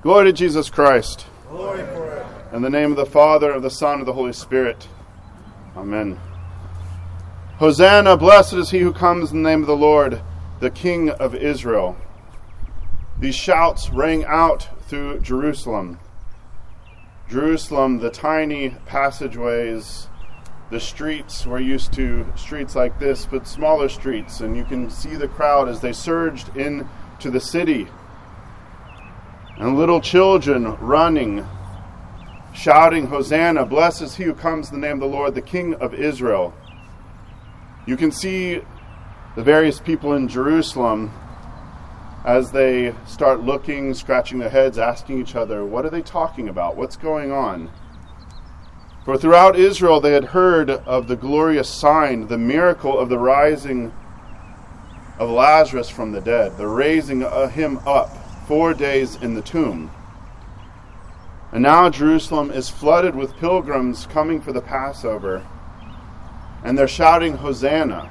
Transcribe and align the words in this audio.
Glory 0.00 0.26
to 0.26 0.32
Jesus 0.32 0.70
Christ. 0.70 1.26
Glory 1.50 1.84
for. 1.86 2.24
In 2.52 2.62
the 2.62 2.70
name 2.70 2.92
of 2.92 2.96
the 2.96 3.04
Father, 3.04 3.50
of 3.50 3.62
the 3.62 3.70
Son, 3.70 3.94
and 3.94 4.02
of 4.02 4.06
the 4.06 4.12
Holy 4.12 4.32
Spirit. 4.32 4.86
Amen. 5.76 6.20
Hosanna, 7.56 8.16
blessed 8.16 8.52
is 8.52 8.70
he 8.70 8.78
who 8.78 8.92
comes 8.92 9.32
in 9.32 9.42
the 9.42 9.50
name 9.50 9.62
of 9.62 9.66
the 9.66 9.76
Lord, 9.76 10.22
the 10.60 10.70
King 10.70 11.10
of 11.10 11.34
Israel. 11.34 11.96
These 13.18 13.34
shouts 13.34 13.90
rang 13.90 14.24
out 14.24 14.68
through 14.82 15.18
Jerusalem. 15.18 15.98
Jerusalem, 17.28 17.98
the 17.98 18.10
tiny 18.10 18.76
passageways, 18.86 20.06
the 20.70 20.78
streets 20.78 21.44
were 21.44 21.58
used 21.58 21.92
to 21.94 22.24
streets 22.36 22.76
like 22.76 23.00
this, 23.00 23.26
but 23.26 23.48
smaller 23.48 23.88
streets, 23.88 24.42
and 24.42 24.56
you 24.56 24.64
can 24.64 24.90
see 24.90 25.16
the 25.16 25.26
crowd 25.26 25.68
as 25.68 25.80
they 25.80 25.92
surged 25.92 26.56
into 26.56 27.32
the 27.32 27.40
city. 27.40 27.88
And 29.58 29.76
little 29.76 30.00
children 30.00 30.76
running, 30.76 31.44
shouting, 32.54 33.08
Hosanna, 33.08 33.66
blessed 33.66 34.02
is 34.02 34.14
he 34.14 34.22
who 34.22 34.32
comes 34.32 34.70
in 34.70 34.80
the 34.80 34.86
name 34.86 35.02
of 35.02 35.10
the 35.10 35.16
Lord, 35.16 35.34
the 35.34 35.42
King 35.42 35.74
of 35.74 35.94
Israel. 35.94 36.54
You 37.84 37.96
can 37.96 38.12
see 38.12 38.60
the 39.34 39.42
various 39.42 39.80
people 39.80 40.12
in 40.12 40.28
Jerusalem 40.28 41.10
as 42.24 42.52
they 42.52 42.94
start 43.08 43.40
looking, 43.40 43.94
scratching 43.94 44.38
their 44.38 44.48
heads, 44.48 44.78
asking 44.78 45.20
each 45.20 45.34
other, 45.34 45.64
What 45.64 45.84
are 45.84 45.90
they 45.90 46.02
talking 46.02 46.48
about? 46.48 46.76
What's 46.76 46.96
going 46.96 47.32
on? 47.32 47.68
For 49.04 49.18
throughout 49.18 49.56
Israel 49.56 50.00
they 50.00 50.12
had 50.12 50.26
heard 50.26 50.70
of 50.70 51.08
the 51.08 51.16
glorious 51.16 51.68
sign, 51.68 52.28
the 52.28 52.38
miracle 52.38 52.96
of 52.96 53.08
the 53.08 53.18
rising 53.18 53.92
of 55.18 55.30
Lazarus 55.30 55.90
from 55.90 56.12
the 56.12 56.20
dead, 56.20 56.56
the 56.58 56.68
raising 56.68 57.24
of 57.24 57.50
him 57.50 57.80
up 57.84 58.27
four 58.48 58.72
days 58.72 59.16
in 59.16 59.34
the 59.34 59.42
tomb. 59.42 59.90
And 61.52 61.62
now 61.62 61.90
Jerusalem 61.90 62.50
is 62.50 62.70
flooded 62.70 63.14
with 63.14 63.36
pilgrims 63.36 64.06
coming 64.06 64.40
for 64.40 64.54
the 64.54 64.62
Passover, 64.62 65.46
and 66.64 66.76
they're 66.76 66.88
shouting, 66.88 67.36
Hosanna. 67.36 68.10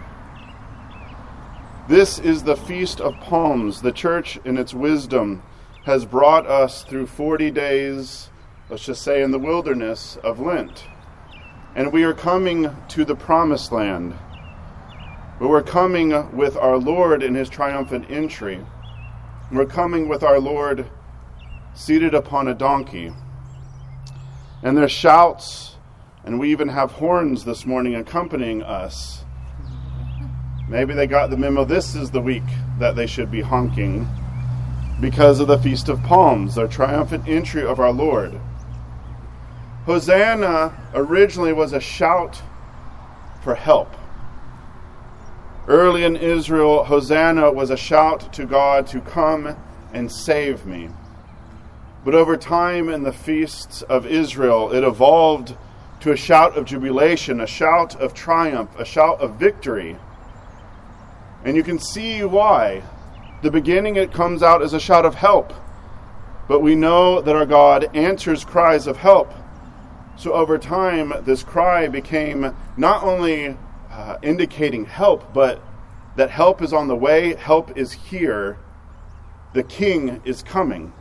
This 1.90 2.20
is 2.20 2.44
the 2.44 2.56
Feast 2.56 3.02
of 3.02 3.16
Palms. 3.20 3.82
The 3.82 3.92
church, 3.92 4.38
in 4.46 4.60
its 4.60 4.76
wisdom, 4.76 5.42
has 5.86 6.06
brought 6.06 6.46
us 6.46 6.84
through 6.84 7.08
40 7.08 7.50
days, 7.50 8.30
let's 8.70 8.86
just 8.86 9.02
say, 9.02 9.24
in 9.24 9.32
the 9.32 9.40
wilderness 9.40 10.20
of 10.24 10.40
Lent. 10.40 10.84
And 11.74 11.92
we 11.92 12.04
are 12.04 12.14
coming 12.14 12.70
to 12.90 13.06
the 13.06 13.16
promised 13.16 13.72
land. 13.72 14.14
But 15.40 15.48
we're 15.48 15.64
coming 15.64 16.38
with 16.38 16.56
our 16.58 16.78
Lord 16.78 17.24
in 17.24 17.34
his 17.34 17.50
triumphant 17.50 18.12
entry. 18.12 18.64
We're 19.50 19.66
coming 19.66 20.10
with 20.10 20.24
our 20.24 20.40
Lord 20.40 20.90
seated 21.74 22.14
upon 22.14 22.50
a 22.50 22.54
donkey. 22.54 23.14
And 24.62 24.76
there's 24.76 24.92
shouts, 24.92 25.78
and 26.26 26.38
we 26.38 26.52
even 26.52 26.68
have 26.68 26.92
horns 26.92 27.46
this 27.46 27.66
morning 27.66 27.96
accompanying 27.96 28.62
us. 28.62 29.24
Maybe 30.68 30.94
they 30.94 31.08
got 31.08 31.30
the 31.30 31.38
memo 31.38 31.64
this 31.64 31.96
is 31.96 32.12
the 32.12 32.20
week 32.20 32.44
that 32.78 32.98
they 32.98 33.08
should 33.08 33.32
be 33.32 33.40
honking 33.40 34.06
because 35.00 35.40
of 35.40 35.48
the 35.48 35.60
Feast 35.60 35.88
of 35.88 36.04
Palms, 36.04 36.56
the 36.56 36.68
triumphant 36.68 37.26
entry 37.26 37.64
of 37.64 37.80
our 37.80 37.94
Lord. 37.94 38.38
Hosanna 39.86 40.74
originally 40.94 41.54
was 41.54 41.72
a 41.72 41.80
shout 41.80 42.42
for 43.42 43.56
help. 43.56 43.96
Early 45.68 46.06
in 46.06 46.16
Israel, 46.16 46.86
Hosanna 46.86 47.52
was 47.52 47.72
a 47.72 47.76
shout 47.78 48.32
to 48.34 48.46
God 48.46 48.88
to 48.88 49.02
come 49.02 49.58
and 49.92 50.10
save 50.10 50.66
me. 50.66 50.90
But 52.06 52.16
over 52.16 52.38
time 52.38 52.88
in 52.88 53.04
the 53.04 53.12
feasts 53.12 53.82
of 53.82 54.06
Israel, 54.06 54.72
it 54.72 54.86
evolved 54.86 55.58
to 56.00 56.14
a 56.14 56.16
shout 56.16 56.58
of 56.58 56.64
jubilation, 56.64 57.42
a 57.42 57.48
shout 57.48 58.00
of 58.00 58.14
triumph, 58.14 58.80
a 58.80 58.86
shout 58.86 59.20
of 59.20 59.36
victory. 59.36 59.98
And 61.44 61.58
you 61.58 61.64
can 61.64 61.80
see 61.80 62.24
why. 62.24 62.82
The 63.42 63.52
beginning, 63.52 63.98
it 63.98 64.14
comes 64.14 64.42
out 64.42 64.62
as 64.62 64.72
a 64.72 64.80
shout 64.80 65.06
of 65.06 65.16
help. 65.16 65.52
But 66.48 66.62
we 66.62 66.76
know 66.76 67.20
that 67.20 67.36
our 67.36 67.46
God 67.46 67.94
answers 67.94 68.46
cries 68.46 68.88
of 68.88 68.96
help. 68.96 69.34
So 70.16 70.32
over 70.32 70.58
time, 70.58 71.12
this 71.26 71.44
cry 71.44 71.90
became 71.90 72.56
not 72.78 73.04
only 73.04 73.58
uh, 73.98 74.18
indicating 74.22 74.86
help, 74.86 75.34
but 75.34 75.60
that 76.16 76.30
help 76.30 76.62
is 76.62 76.72
on 76.72 76.88
the 76.88 76.96
way, 76.96 77.34
help 77.34 77.76
is 77.76 77.92
here, 77.92 78.60
the 79.54 79.64
king 79.64 80.22
is 80.24 80.44
coming. 80.44 80.94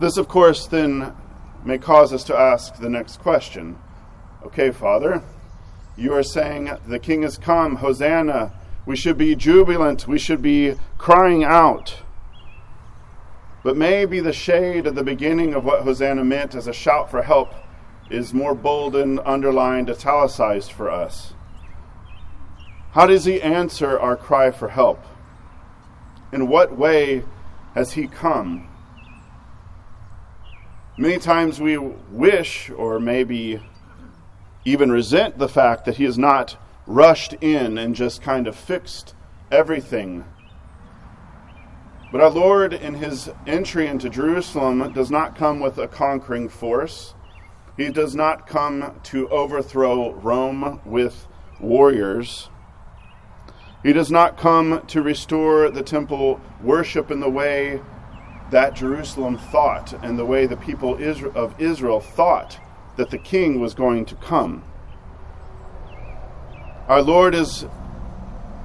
This, 0.00 0.16
of 0.16 0.26
course, 0.26 0.66
then 0.66 1.14
may 1.62 1.76
cause 1.76 2.14
us 2.14 2.24
to 2.24 2.36
ask 2.36 2.76
the 2.76 2.88
next 2.88 3.18
question 3.18 3.78
Okay, 4.42 4.70
Father, 4.70 5.22
you 5.98 6.14
are 6.14 6.22
saying 6.22 6.70
the 6.86 6.98
king 6.98 7.22
has 7.22 7.36
come, 7.36 7.76
Hosanna. 7.76 8.52
We 8.86 8.96
should 8.96 9.18
be 9.18 9.36
jubilant, 9.36 10.08
we 10.08 10.18
should 10.18 10.40
be 10.40 10.76
crying 10.96 11.44
out. 11.44 11.98
But 13.62 13.76
maybe 13.76 14.20
the 14.20 14.32
shade 14.32 14.86
at 14.86 14.94
the 14.94 15.04
beginning 15.04 15.52
of 15.52 15.66
what 15.66 15.82
Hosanna 15.82 16.24
meant 16.24 16.54
as 16.54 16.66
a 16.66 16.72
shout 16.72 17.10
for 17.10 17.22
help 17.22 17.52
is 18.10 18.34
more 18.34 18.54
bold 18.54 18.96
and 18.96 19.20
underlined, 19.24 19.88
italicized 19.88 20.72
for 20.72 20.90
us. 20.90 21.32
How 22.92 23.06
does 23.06 23.24
he 23.24 23.40
answer 23.40 23.98
our 23.98 24.16
cry 24.16 24.50
for 24.50 24.68
help? 24.68 25.04
In 26.32 26.48
what 26.48 26.76
way 26.76 27.22
has 27.74 27.92
he 27.92 28.08
come? 28.08 28.68
Many 30.98 31.18
times 31.18 31.60
we 31.60 31.78
wish, 31.78 32.68
or 32.70 32.98
maybe 32.98 33.62
even 34.64 34.92
resent 34.92 35.38
the 35.38 35.48
fact 35.48 35.84
that 35.84 35.96
he 35.96 36.04
has 36.04 36.18
not 36.18 36.56
rushed 36.86 37.32
in 37.34 37.78
and 37.78 37.94
just 37.94 38.22
kind 38.22 38.46
of 38.46 38.56
fixed 38.56 39.14
everything. 39.50 40.24
But 42.12 42.20
our 42.20 42.30
Lord, 42.30 42.72
in 42.72 42.94
his 42.94 43.30
entry 43.46 43.86
into 43.86 44.10
Jerusalem, 44.10 44.92
does 44.92 45.10
not 45.10 45.36
come 45.36 45.60
with 45.60 45.78
a 45.78 45.86
conquering 45.86 46.48
force. 46.48 47.14
He 47.80 47.88
does 47.88 48.14
not 48.14 48.46
come 48.46 49.00
to 49.04 49.26
overthrow 49.30 50.12
Rome 50.12 50.82
with 50.84 51.26
warriors. 51.58 52.50
He 53.82 53.94
does 53.94 54.10
not 54.10 54.36
come 54.36 54.84
to 54.88 55.00
restore 55.00 55.70
the 55.70 55.82
temple 55.82 56.42
worship 56.62 57.10
in 57.10 57.20
the 57.20 57.30
way 57.30 57.80
that 58.50 58.74
Jerusalem 58.74 59.38
thought 59.38 59.94
and 60.04 60.18
the 60.18 60.26
way 60.26 60.44
the 60.44 60.58
people 60.58 60.94
of 61.34 61.58
Israel 61.58 62.00
thought 62.00 62.60
that 62.98 63.08
the 63.08 63.16
king 63.16 63.60
was 63.60 63.72
going 63.72 64.04
to 64.04 64.14
come. 64.16 64.62
Our 66.86 67.00
Lord 67.00 67.34
is 67.34 67.64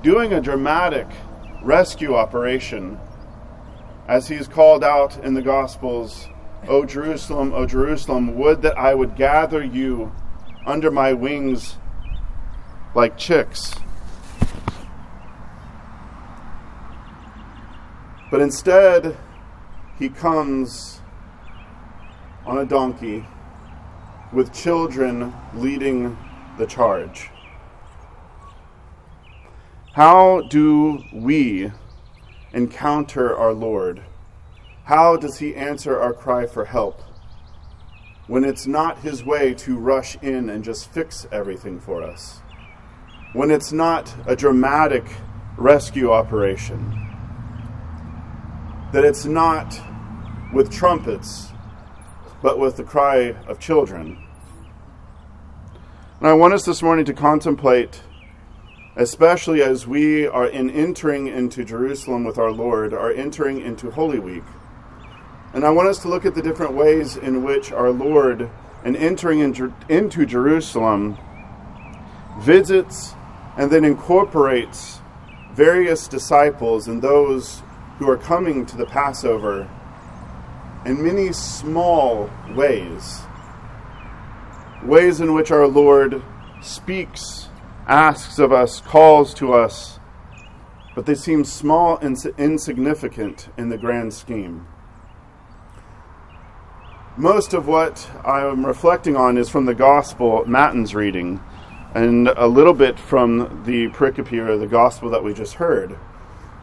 doing 0.04 0.34
a 0.34 0.42
dramatic 0.42 1.08
rescue 1.64 2.16
operation 2.16 3.00
as 4.10 4.28
he 4.28 4.36
is 4.36 4.50
called 4.50 4.84
out 4.84 5.24
in 5.24 5.36
the 5.36 5.42
Gospels 5.42 6.28
O 6.68 6.86
Jerusalem, 6.86 7.54
O 7.54 7.66
Jerusalem, 7.66 8.36
would 8.36 8.62
that 8.64 8.78
I 8.78 8.96
would 8.96 9.16
gather 9.16 9.64
you 9.64 10.12
under 10.66 10.90
my 10.90 11.14
wings 11.14 11.78
like 12.96 13.18
chicks. 13.18 13.74
But 18.32 18.42
instead, 18.42 19.16
he 20.00 20.10
comes 20.10 21.02
on 22.46 22.58
a 22.58 22.66
donkey 22.66 23.26
with 24.34 24.54
children 24.54 25.34
leading 25.54 26.18
the 26.58 26.66
charge. 26.66 27.30
How 29.94 30.42
do 30.50 31.02
we 31.14 31.72
encounter 32.54 33.36
our 33.38 33.54
Lord? 33.54 34.02
How 34.86 35.18
does 35.18 35.40
he 35.40 35.56
answer 35.56 36.00
our 36.00 36.14
cry 36.14 36.46
for 36.46 36.66
help? 36.66 37.02
When 38.28 38.44
it's 38.44 38.68
not 38.68 39.00
his 39.00 39.24
way 39.24 39.56
to 39.56 39.78
rush 39.78 40.16
in 40.22 40.50
and 40.50 40.64
just 40.64 40.92
fix 40.92 41.28
everything 41.32 41.80
for 41.80 42.04
us. 42.04 42.42
When 43.34 43.50
it's 43.50 43.72
not 43.72 44.14
a 44.28 44.36
dramatic 44.36 45.04
rescue 45.58 46.12
operation 46.12 47.02
that 48.92 49.04
it's 49.04 49.26
not 49.26 49.78
with 50.54 50.72
trumpets, 50.72 51.52
but 52.42 52.60
with 52.60 52.78
the 52.78 52.84
cry 52.84 53.36
of 53.48 53.60
children. 53.60 54.24
And 56.20 56.28
I 56.30 56.34
want 56.34 56.54
us 56.54 56.64
this 56.64 56.82
morning 56.82 57.04
to 57.06 57.14
contemplate, 57.14 58.02
especially 58.96 59.62
as 59.62 59.86
we 59.86 60.28
are 60.28 60.48
in 60.48 60.70
entering 60.70 61.28
into 61.28 61.66
Jerusalem 61.66 62.24
with 62.24 62.38
our 62.38 62.52
Lord, 62.52 62.94
are 62.94 63.12
entering 63.12 63.60
into 63.60 63.92
Holy 63.92 64.20
Week. 64.20 64.44
And 65.56 65.64
I 65.64 65.70
want 65.70 65.88
us 65.88 66.00
to 66.00 66.10
look 66.10 66.26
at 66.26 66.36
the 66.36 66.42
different 66.42 66.74
ways 66.74 67.16
in 67.16 67.42
which 67.42 67.72
our 67.72 67.90
Lord, 67.90 68.50
in 68.84 68.98
entering 68.98 69.40
into 69.40 70.26
Jerusalem, 70.26 71.18
visits 72.40 73.14
and 73.58 73.72
then 73.72 73.86
incorporates 73.86 75.00
various 75.54 76.10
disciples 76.10 76.90
and 76.90 77.02
those 77.02 77.64
who 78.00 78.10
are 78.10 78.18
coming 78.18 78.66
to 78.66 78.76
the 78.76 78.86
Passover 78.86 79.70
in 80.86 81.02
many 81.02 81.32
small 81.32 82.30
ways. 82.54 83.22
Ways 84.84 85.22
in 85.22 85.34
which 85.34 85.52
our 85.52 85.68
Lord 85.68 86.22
speaks, 86.62 87.48
asks 87.88 88.40
of 88.40 88.52
us, 88.52 88.82
calls 88.82 89.34
to 89.36 89.54
us, 89.54 90.00
but 90.96 91.06
they 91.06 91.16
seem 91.16 91.46
small 91.46 91.98
and 92.00 92.18
insignificant 92.38 93.48
in 93.58 93.70
the 93.70 93.78
grand 93.78 94.14
scheme. 94.14 94.68
Most 97.18 97.54
of 97.54 97.66
what 97.66 98.12
I'm 98.26 98.66
reflecting 98.66 99.16
on 99.16 99.38
is 99.38 99.48
from 99.48 99.64
the 99.64 99.74
Gospel, 99.74 100.44
Matins 100.46 100.94
reading, 100.94 101.42
and 101.94 102.28
a 102.28 102.46
little 102.46 102.74
bit 102.74 103.00
from 103.00 103.64
the 103.66 103.88
pericope 103.88 104.34
or 104.34 104.58
the 104.58 104.68
Gospel 104.68 105.10
that 105.12 105.24
we 105.24 105.34
just 105.34 105.54
heard. 105.54 105.98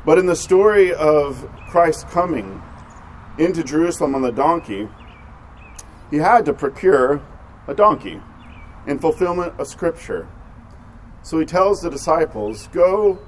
But 0.05 0.19
in 0.19 0.27
the 0.27 0.37
story 0.37 0.93
of 0.93 1.49
Christ 1.71 2.07
coming 2.11 2.61
into 3.39 3.65
Jerusalem 3.65 4.15
on 4.15 4.21
the 4.21 4.31
donkey, 4.31 4.91
he 6.11 6.19
had 6.19 6.45
to 6.45 6.53
procure 6.53 7.23
a 7.67 7.73
donkey 7.73 8.21
in 8.87 8.99
fulfillment 8.99 9.55
of 9.59 9.69
Scripture. 9.69 10.29
So 11.23 11.39
he 11.39 11.47
tells 11.47 11.81
the 11.81 11.89
disciples, 11.89 12.69
Go 12.75 13.21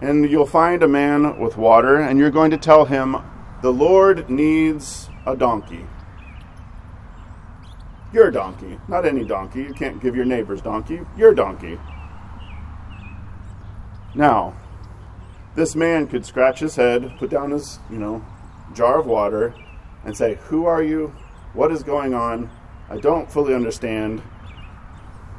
and 0.00 0.30
you'll 0.30 0.46
find 0.46 0.82
a 0.82 0.88
man 0.88 1.38
with 1.38 1.58
water, 1.58 1.98
and 1.98 2.18
you're 2.18 2.30
going 2.30 2.50
to 2.52 2.56
tell 2.56 2.86
him, 2.86 3.18
The 3.60 3.72
Lord 3.72 4.30
needs 4.30 5.10
a 5.26 5.36
donkey. 5.36 5.84
Your 8.14 8.30
donkey, 8.30 8.78
not 8.86 9.04
any 9.04 9.24
donkey. 9.24 9.62
You 9.62 9.74
can't 9.74 10.00
give 10.00 10.14
your 10.14 10.24
neighbor's 10.24 10.62
donkey, 10.62 11.00
your 11.16 11.34
donkey. 11.34 11.80
Now, 14.14 14.54
this 15.56 15.74
man 15.74 16.06
could 16.06 16.24
scratch 16.24 16.60
his 16.60 16.76
head, 16.76 17.16
put 17.18 17.28
down 17.28 17.50
his, 17.50 17.80
you 17.90 17.98
know, 17.98 18.24
jar 18.72 19.00
of 19.00 19.06
water, 19.06 19.52
and 20.04 20.16
say, 20.16 20.38
Who 20.44 20.64
are 20.64 20.80
you? 20.80 21.08
What 21.54 21.72
is 21.72 21.82
going 21.82 22.14
on? 22.14 22.50
I 22.88 22.98
don't 22.98 23.28
fully 23.28 23.52
understand. 23.52 24.22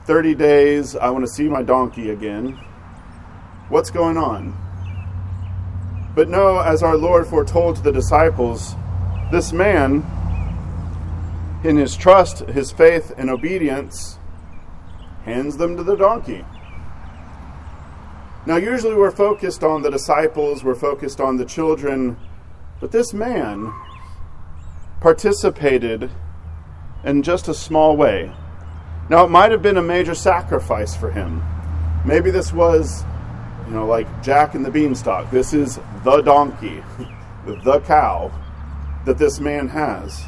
30 0.05 0.35
days, 0.35 0.97
I 0.97 1.11
want 1.11 1.25
to 1.25 1.31
see 1.31 1.47
my 1.47 1.63
donkey 1.63 2.09
again. 2.09 2.59
What's 3.69 3.89
going 3.89 4.17
on? 4.17 4.53
But 6.13 6.27
no, 6.27 6.59
as 6.59 6.83
our 6.83 6.97
Lord 6.97 7.25
foretold 7.25 7.77
to 7.77 7.81
the 7.81 7.93
disciples, 7.93 8.75
this 9.31 9.53
man, 9.53 10.05
in 11.65 11.77
his 11.77 11.95
trust, 11.95 12.39
his 12.49 12.71
faith, 12.71 13.11
and 13.17 13.29
obedience, 13.29 14.19
hands 15.23 15.57
them 15.57 15.75
to 15.77 15.83
the 15.83 15.95
donkey. 15.95 16.45
Now, 18.45 18.57
usually 18.57 18.93
we're 18.93 19.11
focused 19.11 19.63
on 19.63 19.81
the 19.81 19.89
disciples, 19.89 20.63
we're 20.63 20.75
focused 20.75 21.19
on 21.19 21.37
the 21.37 21.45
children, 21.45 22.17
but 22.79 22.91
this 22.91 23.13
man 23.13 23.73
participated 25.01 26.11
in 27.03 27.23
just 27.23 27.47
a 27.47 27.53
small 27.53 27.97
way. 27.97 28.31
Now, 29.09 29.25
it 29.25 29.29
might 29.29 29.51
have 29.51 29.63
been 29.63 29.77
a 29.77 29.81
major 29.81 30.13
sacrifice 30.13 30.95
for 30.95 31.09
him. 31.09 31.43
Maybe 32.05 32.29
this 32.29 32.53
was, 32.53 33.03
you 33.65 33.73
know, 33.73 33.87
like 33.87 34.23
Jack 34.23 34.53
and 34.53 34.63
the 34.63 34.71
Beanstalk. 34.71 35.31
This 35.31 35.53
is 35.53 35.79
the 36.03 36.21
donkey, 36.21 36.83
the 37.45 37.81
cow 37.81 38.31
that 39.05 39.17
this 39.17 39.39
man 39.39 39.67
has. 39.67 40.25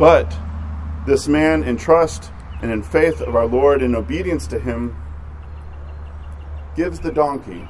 But 0.00 0.34
this 1.06 1.28
man, 1.28 1.62
in 1.62 1.76
trust 1.76 2.32
and 2.62 2.70
in 2.70 2.82
faith 2.82 3.20
of 3.20 3.36
our 3.36 3.44
Lord, 3.44 3.82
in 3.82 3.94
obedience 3.94 4.46
to 4.46 4.58
him, 4.58 4.96
gives 6.74 7.00
the 7.00 7.12
donkey. 7.12 7.68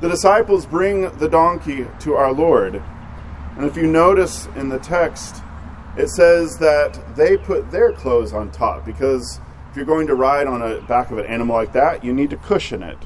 The 0.00 0.08
disciples 0.08 0.66
bring 0.66 1.10
the 1.18 1.28
donkey 1.28 1.88
to 1.98 2.14
our 2.14 2.32
Lord. 2.32 2.80
And 3.56 3.64
if 3.66 3.76
you 3.76 3.88
notice 3.88 4.46
in 4.54 4.68
the 4.68 4.78
text, 4.78 5.42
it 5.96 6.10
says 6.10 6.58
that 6.58 7.16
they 7.16 7.36
put 7.36 7.72
their 7.72 7.92
clothes 7.92 8.32
on 8.32 8.52
top 8.52 8.86
because 8.86 9.40
if 9.68 9.76
you're 9.76 9.84
going 9.84 10.06
to 10.06 10.14
ride 10.14 10.46
on 10.46 10.60
the 10.60 10.80
back 10.82 11.10
of 11.10 11.18
an 11.18 11.26
animal 11.26 11.56
like 11.56 11.72
that, 11.72 12.04
you 12.04 12.12
need 12.12 12.30
to 12.30 12.36
cushion 12.36 12.84
it. 12.84 12.98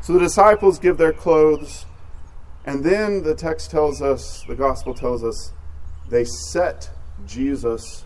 So 0.00 0.14
the 0.14 0.20
disciples 0.20 0.78
give 0.78 0.96
their 0.96 1.12
clothes, 1.12 1.84
and 2.64 2.84
then 2.84 3.22
the 3.22 3.34
text 3.34 3.70
tells 3.70 4.00
us, 4.00 4.44
the 4.48 4.54
gospel 4.54 4.94
tells 4.94 5.22
us, 5.22 5.52
they 6.10 6.24
set 6.24 6.90
Jesus 7.26 8.04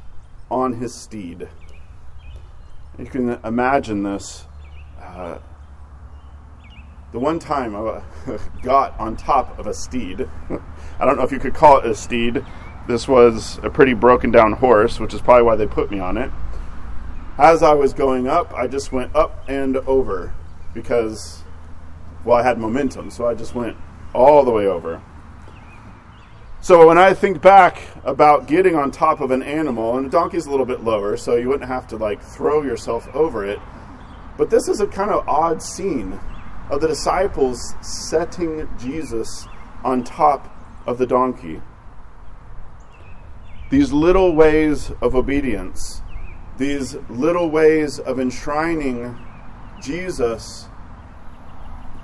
on 0.50 0.74
his 0.74 0.94
steed. 0.94 1.48
You 2.98 3.06
can 3.06 3.30
imagine 3.44 4.02
this 4.02 4.44
uh, 5.00 5.38
the 7.12 7.18
one 7.20 7.38
time 7.38 7.76
I 7.76 8.02
got 8.62 8.98
on 8.98 9.16
top 9.16 9.58
of 9.58 9.66
a 9.66 9.74
steed, 9.74 10.28
I 10.98 11.04
don't 11.04 11.16
know 11.16 11.22
if 11.22 11.30
you 11.30 11.38
could 11.38 11.54
call 11.54 11.78
it 11.78 11.86
a 11.86 11.94
steed. 11.94 12.44
This 12.88 13.06
was 13.06 13.58
a 13.62 13.70
pretty 13.70 13.94
broken 13.94 14.30
down 14.30 14.52
horse, 14.52 14.98
which 14.98 15.14
is 15.14 15.20
probably 15.20 15.44
why 15.44 15.56
they 15.56 15.66
put 15.66 15.90
me 15.90 16.00
on 16.00 16.16
it. 16.18 16.30
As 17.38 17.62
I 17.62 17.72
was 17.72 17.94
going 17.94 18.26
up, 18.26 18.52
I 18.52 18.66
just 18.66 18.92
went 18.92 19.14
up 19.14 19.44
and 19.48 19.76
over 19.76 20.34
because, 20.74 21.42
well, 22.24 22.36
I 22.36 22.42
had 22.42 22.58
momentum, 22.58 23.10
so 23.10 23.26
I 23.26 23.34
just 23.34 23.54
went 23.54 23.76
all 24.12 24.44
the 24.44 24.50
way 24.50 24.66
over. 24.66 25.00
So 26.64 26.88
when 26.88 26.96
I 26.96 27.12
think 27.12 27.42
back 27.42 27.82
about 28.04 28.48
getting 28.48 28.74
on 28.74 28.90
top 28.90 29.20
of 29.20 29.30
an 29.30 29.42
animal, 29.42 29.98
and 29.98 30.06
a 30.06 30.10
donkey's 30.10 30.46
a 30.46 30.50
little 30.50 30.64
bit 30.64 30.82
lower, 30.82 31.16
so 31.16 31.36
you 31.36 31.48
wouldn't 31.48 31.68
have 31.68 31.86
to 31.88 31.96
like 31.96 32.22
throw 32.22 32.62
yourself 32.62 33.06
over 33.14 33.44
it 33.44 33.58
but 34.36 34.50
this 34.50 34.68
is 34.68 34.80
a 34.80 34.86
kind 34.86 35.10
of 35.10 35.28
odd 35.28 35.62
scene 35.62 36.18
of 36.70 36.80
the 36.80 36.88
disciples 36.88 37.74
setting 37.82 38.68
Jesus 38.78 39.46
on 39.84 40.02
top 40.02 40.50
of 40.86 40.98
the 40.98 41.06
donkey. 41.06 41.60
These 43.70 43.92
little 43.92 44.34
ways 44.34 44.90
of 45.00 45.14
obedience, 45.14 46.02
these 46.58 46.96
little 47.08 47.50
ways 47.50 47.98
of 47.98 48.18
enshrining 48.18 49.16
Jesus 49.80 50.68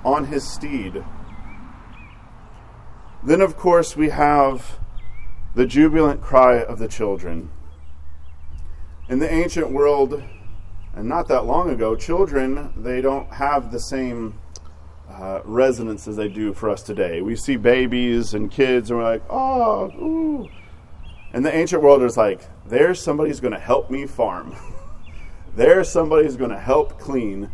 on 0.05 0.25
his 0.25 0.47
steed. 0.49 1.03
Then, 3.23 3.41
of 3.41 3.55
course, 3.55 3.95
we 3.95 4.09
have 4.09 4.79
the 5.53 5.65
jubilant 5.65 6.21
cry 6.21 6.61
of 6.61 6.79
the 6.79 6.87
children. 6.87 7.51
In 9.09 9.19
the 9.19 9.31
ancient 9.31 9.69
world, 9.69 10.23
and 10.95 11.07
not 11.07 11.27
that 11.27 11.45
long 11.45 11.69
ago, 11.69 11.95
children, 11.95 12.73
they 12.75 12.99
don't 12.99 13.31
have 13.33 13.71
the 13.71 13.79
same 13.79 14.39
uh, 15.07 15.41
resonance 15.43 16.07
as 16.07 16.15
they 16.15 16.29
do 16.29 16.53
for 16.53 16.69
us 16.69 16.81
today. 16.81 17.21
We 17.21 17.35
see 17.35 17.57
babies 17.57 18.33
and 18.33 18.49
kids, 18.49 18.89
and 18.89 18.97
we're 18.97 19.05
like, 19.05 19.23
oh, 19.29 19.91
ooh. 20.01 20.49
And 21.33 21.45
the 21.45 21.53
ancient 21.53 21.83
world 21.83 22.01
is 22.01 22.17
like, 22.17 22.41
there's 22.65 22.99
somebody 22.99 23.29
who's 23.29 23.39
going 23.39 23.53
to 23.53 23.59
help 23.59 23.91
me 23.91 24.07
farm. 24.07 24.55
there's 25.55 25.89
somebody 25.89 26.25
who's 26.25 26.37
going 26.37 26.51
to 26.51 26.59
help 26.59 26.99
clean. 26.99 27.51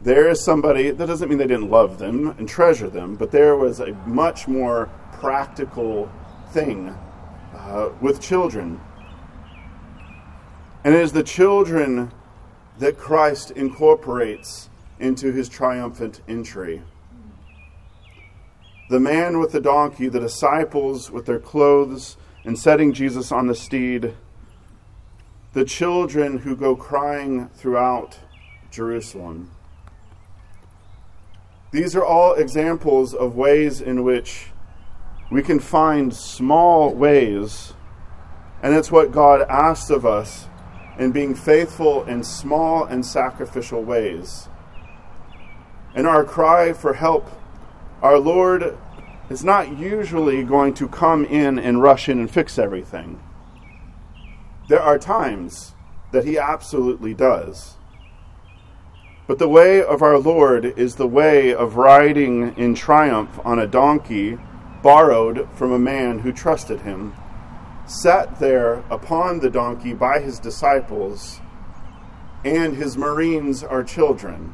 There 0.00 0.28
is 0.28 0.44
somebody, 0.44 0.90
that 0.92 1.06
doesn't 1.06 1.28
mean 1.28 1.38
they 1.38 1.46
didn't 1.46 1.70
love 1.70 1.98
them 1.98 2.28
and 2.38 2.48
treasure 2.48 2.88
them, 2.88 3.16
but 3.16 3.32
there 3.32 3.56
was 3.56 3.80
a 3.80 3.92
much 4.06 4.46
more 4.46 4.88
practical 5.12 6.10
thing 6.52 6.94
uh, 7.54 7.90
with 8.00 8.20
children. 8.20 8.80
And 10.84 10.94
it 10.94 11.00
is 11.00 11.12
the 11.12 11.24
children 11.24 12.12
that 12.78 12.96
Christ 12.96 13.50
incorporates 13.50 14.70
into 15.00 15.32
his 15.32 15.48
triumphant 15.48 16.20
entry. 16.28 16.82
The 18.88 19.00
man 19.00 19.40
with 19.40 19.50
the 19.50 19.60
donkey, 19.60 20.08
the 20.08 20.20
disciples 20.20 21.10
with 21.10 21.26
their 21.26 21.40
clothes 21.40 22.16
and 22.44 22.56
setting 22.56 22.92
Jesus 22.92 23.32
on 23.32 23.48
the 23.48 23.54
steed, 23.54 24.14
the 25.52 25.64
children 25.64 26.38
who 26.38 26.54
go 26.54 26.76
crying 26.76 27.48
throughout 27.48 28.18
Jerusalem. 28.70 29.50
These 31.70 31.94
are 31.94 32.04
all 32.04 32.32
examples 32.32 33.12
of 33.12 33.36
ways 33.36 33.82
in 33.82 34.02
which 34.02 34.46
we 35.30 35.42
can 35.42 35.60
find 35.60 36.14
small 36.14 36.94
ways, 36.94 37.74
and 38.62 38.74
it's 38.74 38.90
what 38.90 39.12
God 39.12 39.42
asks 39.42 39.90
of 39.90 40.06
us 40.06 40.46
in 40.98 41.12
being 41.12 41.34
faithful 41.34 42.04
in 42.04 42.24
small 42.24 42.84
and 42.84 43.04
sacrificial 43.04 43.82
ways. 43.82 44.48
In 45.94 46.06
our 46.06 46.24
cry 46.24 46.72
for 46.72 46.94
help, 46.94 47.30
our 48.00 48.18
Lord 48.18 48.78
is 49.28 49.44
not 49.44 49.76
usually 49.76 50.42
going 50.44 50.72
to 50.74 50.88
come 50.88 51.26
in 51.26 51.58
and 51.58 51.82
rush 51.82 52.08
in 52.08 52.18
and 52.18 52.30
fix 52.30 52.58
everything. 52.58 53.22
There 54.70 54.80
are 54.80 54.98
times 54.98 55.74
that 56.12 56.24
He 56.24 56.38
absolutely 56.38 57.12
does. 57.12 57.74
But 59.28 59.38
the 59.38 59.48
way 59.48 59.80
of 59.80 60.02
our 60.02 60.18
Lord 60.18 60.64
is 60.64 60.96
the 60.96 61.06
way 61.06 61.54
of 61.54 61.76
riding 61.76 62.56
in 62.56 62.74
triumph 62.74 63.38
on 63.44 63.60
a 63.60 63.68
donkey 63.68 64.38
borrowed 64.82 65.48
from 65.52 65.70
a 65.70 65.78
man 65.78 66.20
who 66.20 66.32
trusted 66.32 66.80
Him 66.80 67.14
sat 67.88 68.38
there 68.38 68.84
upon 68.90 69.40
the 69.40 69.50
donkey 69.50 69.94
by 69.94 70.20
his 70.20 70.38
disciples, 70.38 71.40
and 72.44 72.76
his 72.76 72.96
marines 72.96 73.64
are 73.64 73.82
children. 73.82 74.52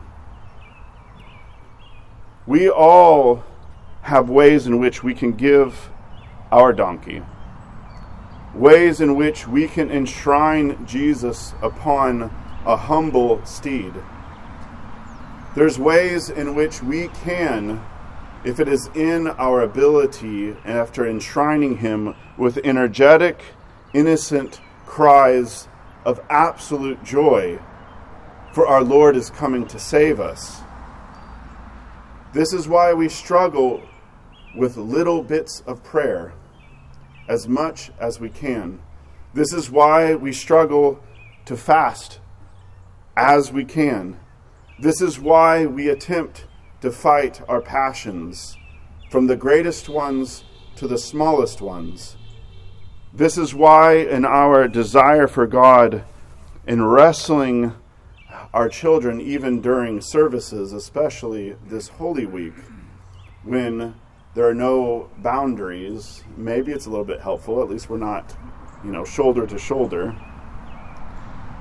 We 2.47 2.69
all 2.69 3.45
have 4.02 4.31
ways 4.31 4.66
in 4.66 4.78
which 4.78 5.02
we 5.02 5.14
can 5.14 5.33
give 5.33 5.90
our 6.52 6.73
donkey, 6.73 7.23
ways 8.54 9.00
in 9.00 9.16
which 9.16 9.49
we 9.49 9.66
can 9.66 9.90
enshrine 9.90 10.87
Jesus 10.87 11.54
upon 11.61 12.31
a 12.64 12.76
humble 12.76 13.45
steed. 13.45 13.93
There's 15.54 15.78
ways 15.78 16.30
in 16.30 16.56
which 16.56 16.82
we 16.82 17.08
can, 17.08 17.80
if 18.44 18.58
it 18.58 18.66
is 18.66 18.88
in 18.94 19.28
our 19.28 19.62
ability, 19.62 20.56
after 20.64 21.06
enshrining 21.06 21.76
him 21.76 22.16
with 22.37 22.58
energetic, 22.64 23.40
innocent 23.92 24.61
cries 24.84 25.68
of 26.04 26.20
absolute 26.28 27.04
joy, 27.04 27.61
for 28.52 28.66
our 28.66 28.82
Lord 28.82 29.14
is 29.14 29.30
coming 29.30 29.64
to 29.68 29.78
save 29.78 30.18
us. 30.18 30.61
This 32.32 32.52
is 32.52 32.66
why 32.66 32.92
we 32.92 33.08
struggle 33.08 33.80
with 34.56 34.76
little 34.76 35.23
bits 35.23 35.62
of 35.68 35.84
prayer 35.84 36.34
as 37.28 37.46
much 37.46 37.92
as 38.00 38.18
we 38.18 38.28
can. 38.28 38.80
This 39.34 39.52
is 39.52 39.70
why 39.70 40.16
we 40.16 40.32
struggle 40.32 41.00
to 41.44 41.56
fast 41.56 42.18
as 43.16 43.52
we 43.52 43.64
can. 43.64 44.18
This 44.78 45.00
is 45.00 45.21
why 45.21 45.66
we 45.66 45.88
attempt 45.88 46.47
to 46.81 46.90
fight 46.90 47.40
our 47.49 47.61
passions, 47.61 48.59
from 49.09 49.28
the 49.28 49.37
greatest 49.37 49.88
ones 49.88 50.43
to 50.76 50.88
the 50.88 50.99
smallest 50.99 51.61
ones. 51.61 52.16
This 53.12 53.38
is 53.38 53.54
why, 53.54 53.95
in 53.95 54.25
our 54.25 54.66
desire 54.66 55.28
for 55.28 55.47
God, 55.47 56.04
in 56.66 56.85
wrestling 56.85 57.73
our 58.52 58.69
children, 58.69 59.21
even 59.21 59.61
during 59.61 60.00
services, 60.00 60.73
especially 60.73 61.54
this 61.69 61.87
Holy 61.88 62.26
Week, 62.26 62.54
when 63.45 63.95
there 64.35 64.49
are 64.49 64.54
no 64.54 65.09
boundaries. 65.19 66.25
Maybe 66.37 66.73
it's 66.73 66.87
a 66.87 66.90
little 66.90 67.04
bit 67.04 67.21
helpful. 67.21 67.62
At 67.62 67.71
least 67.71 67.88
we're 67.88 67.99
not, 67.99 68.37
you 68.85 68.90
know, 68.90 69.04
shoulder 69.04 69.47
to 69.47 69.59
shoulder. 69.59 70.16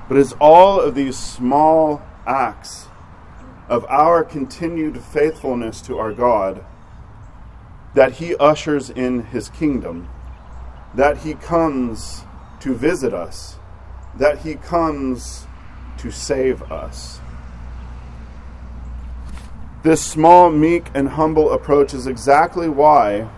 But 0.08 0.18
it's 0.18 0.32
all 0.40 0.80
of 0.80 0.96
these 0.96 1.16
small 1.16 2.02
acts 2.26 2.88
of 3.68 3.84
our 3.86 4.22
continued 4.22 5.00
faithfulness 5.00 5.80
to 5.82 5.98
our 5.98 6.12
God 6.12 6.64
that 7.94 8.12
He 8.12 8.36
ushers 8.36 8.90
in 8.90 9.24
His 9.26 9.48
kingdom, 9.48 10.08
that 10.94 11.18
He 11.18 11.34
comes 11.34 12.24
to 12.60 12.74
visit 12.74 13.14
us, 13.14 13.56
that 14.16 14.38
He 14.38 14.54
comes 14.54 15.46
to 15.98 16.10
save 16.10 16.62
us. 16.70 17.20
This 19.82 20.04
small, 20.04 20.50
meek, 20.50 20.86
and 20.94 21.10
humble 21.10 21.52
approach 21.52 21.94
is 21.94 22.06
exactly 22.06 22.68
why 22.68 23.28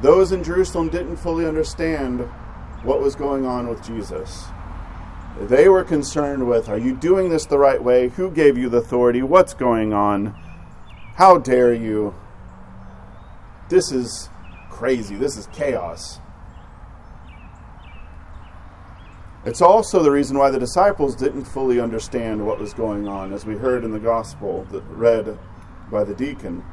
those 0.00 0.30
in 0.30 0.44
Jerusalem 0.44 0.88
didn't 0.88 1.16
fully 1.16 1.44
understand 1.44 2.20
what 2.84 3.00
was 3.00 3.16
going 3.16 3.44
on 3.44 3.68
with 3.68 3.82
Jesus. 3.84 4.46
They 5.40 5.68
were 5.68 5.84
concerned 5.84 6.48
with 6.48 6.68
are 6.68 6.78
you 6.78 6.96
doing 6.96 7.28
this 7.28 7.46
the 7.46 7.58
right 7.58 7.82
way? 7.82 8.08
Who 8.08 8.30
gave 8.30 8.58
you 8.58 8.68
the 8.68 8.78
authority? 8.78 9.22
What's 9.22 9.54
going 9.54 9.92
on? 9.92 10.34
How 11.14 11.38
dare 11.38 11.72
you? 11.72 12.14
This 13.68 13.92
is 13.92 14.28
crazy. 14.70 15.14
This 15.14 15.36
is 15.36 15.46
chaos. 15.48 16.20
It's 19.44 19.62
also 19.62 20.02
the 20.02 20.10
reason 20.10 20.36
why 20.36 20.50
the 20.50 20.58
disciples 20.58 21.14
didn't 21.14 21.44
fully 21.44 21.80
understand 21.80 22.44
what 22.44 22.58
was 22.58 22.74
going 22.74 23.06
on, 23.06 23.32
as 23.32 23.46
we 23.46 23.56
heard 23.56 23.84
in 23.84 23.92
the 23.92 24.00
gospel 24.00 24.66
that 24.72 24.82
read 24.88 25.38
by 25.90 26.04
the 26.04 26.14
deacon. 26.14 26.64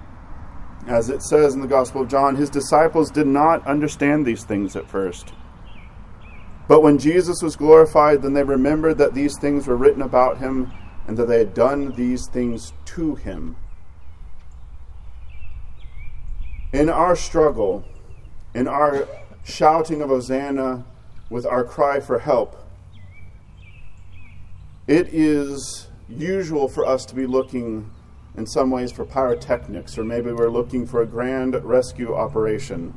As 0.87 1.09
it 1.09 1.23
says 1.23 1.53
in 1.53 1.61
the 1.61 1.67
Gospel 1.67 2.01
of 2.01 2.09
John, 2.09 2.35
his 2.35 2.49
disciples 2.49 3.09
did 3.09 3.25
not 3.25 3.65
understand 3.65 4.25
these 4.25 4.43
things 4.43 4.75
at 4.75 4.89
first. 4.89 5.33
But 6.67 6.81
when 6.81 6.97
Jesus 6.97 7.41
was 7.41 7.55
glorified, 7.55 8.21
then 8.21 8.33
they 8.33 8.43
remembered 8.43 8.97
that 8.97 9.13
these 9.13 9.37
things 9.39 9.67
were 9.67 9.77
written 9.77 10.01
about 10.01 10.39
him 10.39 10.71
and 11.07 11.17
that 11.17 11.27
they 11.27 11.37
had 11.37 11.53
done 11.53 11.91
these 11.91 12.27
things 12.27 12.73
to 12.85 13.15
him. 13.15 13.55
In 16.73 16.89
our 16.89 17.15
struggle, 17.15 17.85
in 18.53 18.67
our 18.67 19.07
shouting 19.43 20.01
of 20.01 20.09
Hosanna, 20.09 20.85
with 21.29 21.45
our 21.45 21.63
cry 21.63 21.99
for 21.99 22.19
help, 22.19 22.55
it 24.87 25.07
is 25.11 25.87
usual 26.07 26.67
for 26.67 26.85
us 26.85 27.05
to 27.05 27.15
be 27.15 27.25
looking 27.25 27.91
in 28.37 28.45
some 28.45 28.69
ways 28.69 28.91
for 28.91 29.05
pyrotechnics, 29.05 29.97
or 29.97 30.03
maybe 30.03 30.31
we're 30.31 30.49
looking 30.49 30.85
for 30.85 31.01
a 31.01 31.05
grand 31.05 31.55
rescue 31.63 32.13
operation. 32.13 32.93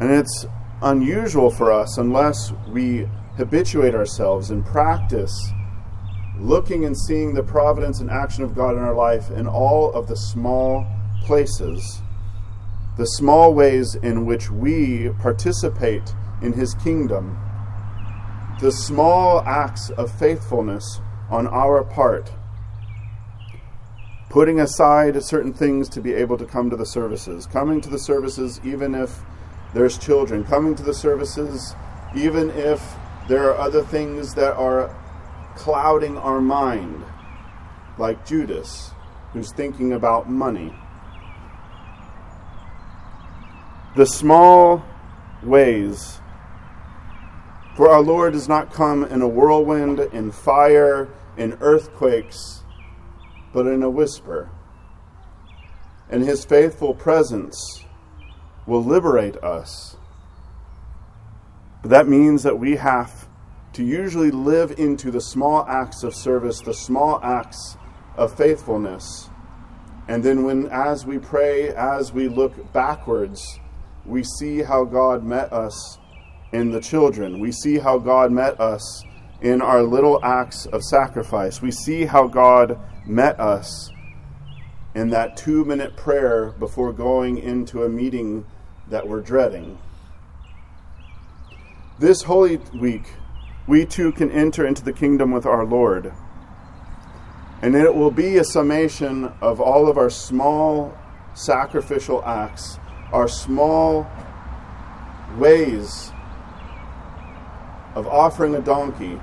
And 0.00 0.10
it's 0.10 0.46
unusual 0.84 1.50
for 1.50 1.72
us 1.72 1.98
unless 1.98 2.52
we 2.68 3.08
habituate 3.36 3.94
ourselves 3.94 4.50
and 4.50 4.64
practice 4.64 5.34
looking 6.38 6.84
and 6.84 6.96
seeing 6.96 7.32
the 7.34 7.42
providence 7.42 8.00
and 8.00 8.10
action 8.10 8.44
of 8.44 8.54
God 8.54 8.76
in 8.76 8.82
our 8.82 8.94
life 8.94 9.30
in 9.30 9.46
all 9.46 9.92
of 9.92 10.08
the 10.08 10.16
small 10.16 10.86
places, 11.24 12.02
the 12.98 13.06
small 13.06 13.54
ways 13.54 13.94
in 13.96 14.26
which 14.26 14.50
we 14.50 15.10
participate 15.20 16.14
in 16.42 16.52
His 16.52 16.74
kingdom 16.74 17.38
the 18.60 18.70
small 18.70 19.40
acts 19.40 19.90
of 19.90 20.16
faithfulness 20.18 21.00
on 21.28 21.46
our 21.48 21.82
part, 21.82 22.32
putting 24.28 24.60
aside 24.60 25.20
certain 25.24 25.52
things 25.52 25.88
to 25.88 26.00
be 26.00 26.12
able 26.12 26.36
to 26.38 26.46
come 26.46 26.70
to 26.70 26.76
the 26.76 26.86
services, 26.86 27.46
coming 27.46 27.80
to 27.80 27.88
the 27.88 27.98
services 27.98 28.60
even 28.64 28.94
if 28.94 29.22
there's 29.74 29.98
children, 29.98 30.44
coming 30.44 30.74
to 30.76 30.82
the 30.82 30.94
services 30.94 31.74
even 32.14 32.50
if 32.50 32.80
there 33.28 33.50
are 33.50 33.58
other 33.58 33.82
things 33.82 34.34
that 34.34 34.54
are 34.54 34.94
clouding 35.56 36.16
our 36.16 36.40
mind, 36.40 37.04
like 37.98 38.24
Judas, 38.24 38.92
who's 39.32 39.52
thinking 39.52 39.92
about 39.92 40.30
money. 40.30 40.74
The 43.96 44.06
small 44.06 44.84
ways 45.42 46.20
for 47.76 47.88
our 47.88 48.00
Lord 48.00 48.34
does 48.34 48.48
not 48.48 48.72
come 48.72 49.04
in 49.04 49.22
a 49.22 49.28
whirlwind, 49.28 49.98
in 49.98 50.30
fire, 50.30 51.08
in 51.36 51.58
earthquakes, 51.60 52.62
but 53.52 53.66
in 53.66 53.82
a 53.82 53.90
whisper. 53.90 54.50
And 56.08 56.22
his 56.22 56.44
faithful 56.44 56.94
presence 56.94 57.83
will 58.66 58.82
liberate 58.82 59.36
us. 59.38 59.96
But 61.82 61.90
that 61.90 62.08
means 62.08 62.42
that 62.44 62.58
we 62.58 62.76
have 62.76 63.28
to 63.74 63.84
usually 63.84 64.30
live 64.30 64.78
into 64.78 65.10
the 65.10 65.20
small 65.20 65.66
acts 65.66 66.02
of 66.02 66.14
service, 66.14 66.60
the 66.60 66.72
small 66.72 67.20
acts 67.22 67.76
of 68.16 68.36
faithfulness. 68.36 69.28
And 70.06 70.22
then, 70.22 70.44
when 70.44 70.68
as 70.68 71.04
we 71.04 71.18
pray, 71.18 71.70
as 71.70 72.12
we 72.12 72.28
look 72.28 72.72
backwards, 72.72 73.58
we 74.04 74.22
see 74.22 74.62
how 74.62 74.84
God 74.84 75.24
met 75.24 75.52
us 75.52 75.98
in 76.52 76.70
the 76.70 76.80
children. 76.80 77.40
We 77.40 77.52
see 77.52 77.78
how 77.78 77.98
God 77.98 78.30
met 78.30 78.60
us 78.60 79.04
in 79.40 79.60
our 79.60 79.82
little 79.82 80.24
acts 80.24 80.66
of 80.66 80.82
sacrifice. 80.82 81.60
We 81.60 81.70
see 81.70 82.04
how 82.04 82.28
God 82.28 82.78
met 83.06 83.40
us 83.40 83.90
in 84.94 85.10
that 85.10 85.36
two 85.36 85.64
minute 85.64 85.96
prayer 85.96 86.54
before 86.58 86.92
going 86.92 87.38
into 87.38 87.82
a 87.82 87.88
meeting 87.88 88.46
that 88.88 89.08
we're 89.08 89.20
dreading. 89.20 89.78
This 91.98 92.22
Holy 92.22 92.56
Week, 92.74 93.04
we 93.66 93.86
too 93.86 94.12
can 94.12 94.30
enter 94.30 94.66
into 94.66 94.84
the 94.84 94.92
kingdom 94.92 95.30
with 95.30 95.46
our 95.46 95.64
Lord. 95.64 96.12
And 97.62 97.74
it 97.74 97.94
will 97.94 98.10
be 98.10 98.36
a 98.36 98.44
summation 98.44 99.32
of 99.40 99.60
all 99.60 99.88
of 99.88 99.96
our 99.96 100.10
small 100.10 100.96
sacrificial 101.34 102.22
acts, 102.24 102.78
our 103.12 103.28
small 103.28 104.06
ways 105.38 106.12
of 107.94 108.06
offering 108.06 108.54
a 108.54 108.60
donkey, 108.60 109.18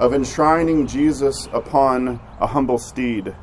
of 0.00 0.12
enshrining 0.12 0.86
Jesus 0.86 1.48
upon 1.52 2.20
a 2.40 2.46
humble 2.46 2.78
steed, 2.78 3.34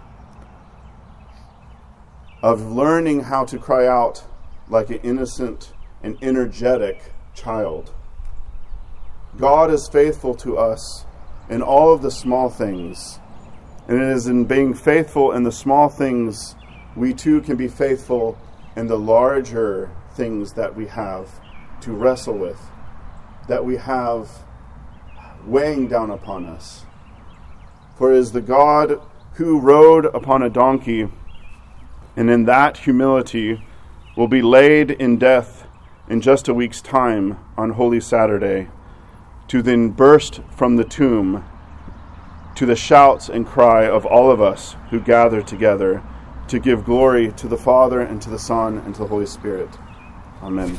of 2.42 2.62
learning 2.72 3.22
how 3.22 3.46
to 3.46 3.58
cry 3.58 3.88
out 3.88 4.26
like 4.70 4.90
an 4.90 5.00
innocent 5.04 5.74
and 6.02 6.18
energetic 6.22 7.14
child. 7.34 7.92
God 9.38 9.72
is 9.72 9.90
faithful 9.92 10.36
to 10.36 10.58
us 10.58 11.06
in 11.50 11.62
all 11.62 11.94
of 11.94 12.02
the 12.02 12.12
small 12.12 12.50
things. 12.50 13.20
And 13.88 14.02
it 14.02 14.10
is 14.10 14.28
in 14.28 14.46
being 14.46 14.74
faithful 14.74 15.32
in 15.32 15.44
the 15.44 15.52
small 15.52 15.90
things 15.90 16.56
we 16.96 17.14
too 17.14 17.42
can 17.42 17.56
be 17.56 17.68
faithful 17.68 18.38
in 18.76 18.88
the 18.88 18.98
larger 18.98 19.90
things 20.16 20.54
that 20.54 20.76
we 20.76 20.88
have 20.88 21.30
to 21.82 21.92
wrestle 21.92 22.38
with 22.38 22.60
that 23.48 23.66
we 23.66 23.78
have 23.78 24.30
weighing 25.46 25.88
down 25.88 26.10
upon 26.10 26.46
us. 26.46 26.86
For 27.98 28.14
it 28.14 28.18
is 28.18 28.32
the 28.32 28.42
God 28.42 29.02
who 29.34 29.60
rode 29.60 30.06
upon 30.06 30.42
a 30.42 30.50
donkey, 30.50 31.10
and 32.16 32.30
in 32.30 32.46
that 32.46 32.78
humility 32.78 33.62
will 34.16 34.28
be 34.28 34.42
laid 34.42 34.92
in 34.92 35.18
death 35.18 35.68
in 36.08 36.22
just 36.22 36.48
a 36.48 36.54
week's 36.54 36.82
time 36.82 37.38
on 37.58 37.72
Holy 37.72 38.00
Saturday, 38.00 38.68
to 39.48 39.62
then 39.62 39.90
burst 39.90 40.42
from 40.50 40.76
the 40.76 40.84
tomb 40.84 41.44
to 42.56 42.66
the 42.66 42.76
shouts 42.76 43.30
and 43.30 43.48
cry 43.48 43.88
of 43.88 44.06
all 44.06 44.30
of 44.30 44.42
us 44.42 44.76
who 44.90 45.00
gather 45.00 45.42
together 45.42 46.04
to 46.48 46.60
give 46.60 46.86
glory 46.86 47.32
to 47.34 47.48
the 47.48 47.58
Father 47.58 48.02
and 48.02 48.22
to 48.22 48.30
the 48.30 48.40
Son 48.40 48.78
and 48.80 48.94
to 48.96 49.02
the 49.02 49.08
Holy 49.08 49.26
Spirit. 49.26 49.70
Amen. 50.42 50.78